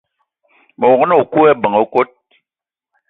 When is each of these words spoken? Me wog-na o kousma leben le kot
Me 0.77 0.85
wog-na 0.89 1.13
o 1.21 1.23
kousma 1.31 1.47
leben 1.49 1.73
le 1.77 1.85
kot 1.93 2.11